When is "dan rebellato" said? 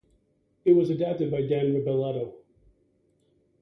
1.43-2.33